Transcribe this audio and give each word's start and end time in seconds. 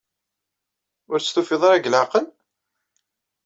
Ur 1.11 1.19
tt-tufiḍ 1.19 1.61
ara 1.65 1.77
deg 1.79 1.89
leɛqel? 1.91 2.25